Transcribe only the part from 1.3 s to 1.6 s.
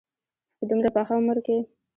کې.